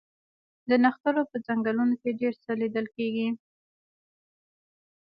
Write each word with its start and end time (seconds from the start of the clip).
د 0.69 0.71
نښترو 0.83 1.23
په 1.31 1.37
ځنګلونو 1.45 1.93
کې 2.01 2.17
ډیر 2.19 2.33
څه 2.43 2.51
لیدل 2.61 2.85
کیږي 2.95 3.27